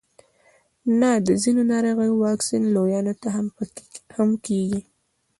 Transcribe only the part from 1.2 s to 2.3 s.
د ځینو ناروغیو